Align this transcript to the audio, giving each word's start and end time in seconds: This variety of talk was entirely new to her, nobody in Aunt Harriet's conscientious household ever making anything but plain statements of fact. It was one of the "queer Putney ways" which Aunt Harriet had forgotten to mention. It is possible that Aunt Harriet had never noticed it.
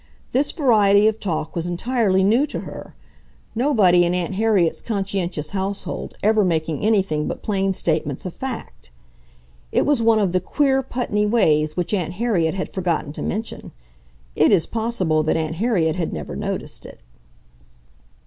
This 0.31 0.51
variety 0.51 1.07
of 1.07 1.19
talk 1.19 1.55
was 1.55 1.67
entirely 1.67 2.23
new 2.23 2.47
to 2.47 2.61
her, 2.61 2.95
nobody 3.53 4.03
in 4.03 4.15
Aunt 4.15 4.33
Harriet's 4.33 4.81
conscientious 4.81 5.51
household 5.51 6.17
ever 6.23 6.43
making 6.43 6.79
anything 6.83 7.27
but 7.27 7.43
plain 7.43 7.71
statements 7.75 8.25
of 8.25 8.33
fact. 8.33 8.89
It 9.71 9.85
was 9.85 10.01
one 10.01 10.17
of 10.17 10.31
the 10.31 10.41
"queer 10.41 10.81
Putney 10.81 11.27
ways" 11.27 11.77
which 11.77 11.93
Aunt 11.93 12.13
Harriet 12.13 12.55
had 12.55 12.73
forgotten 12.73 13.13
to 13.13 13.21
mention. 13.21 13.73
It 14.35 14.51
is 14.51 14.65
possible 14.65 15.21
that 15.21 15.37
Aunt 15.37 15.57
Harriet 15.57 15.97
had 15.97 16.11
never 16.13 16.35
noticed 16.35 16.83
it. 16.87 16.99